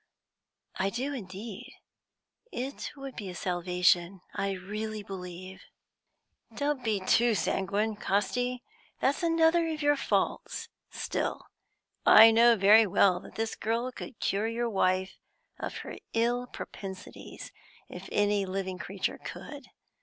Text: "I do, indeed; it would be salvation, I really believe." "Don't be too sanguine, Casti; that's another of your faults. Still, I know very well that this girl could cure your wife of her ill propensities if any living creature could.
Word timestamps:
"I 0.77 0.89
do, 0.89 1.13
indeed; 1.13 1.75
it 2.51 2.89
would 2.97 3.15
be 3.15 3.31
salvation, 3.35 4.21
I 4.33 4.53
really 4.53 5.03
believe." 5.03 5.61
"Don't 6.55 6.83
be 6.83 7.01
too 7.01 7.35
sanguine, 7.35 7.97
Casti; 7.97 8.63
that's 8.99 9.21
another 9.21 9.67
of 9.67 9.83
your 9.83 9.95
faults. 9.95 10.69
Still, 10.89 11.45
I 12.03 12.31
know 12.31 12.55
very 12.55 12.87
well 12.87 13.19
that 13.19 13.35
this 13.35 13.53
girl 13.55 13.91
could 13.91 14.19
cure 14.19 14.47
your 14.47 14.71
wife 14.71 15.19
of 15.59 15.77
her 15.85 15.97
ill 16.15 16.47
propensities 16.47 17.51
if 17.87 18.09
any 18.11 18.43
living 18.43 18.79
creature 18.79 19.19
could. 19.19 19.67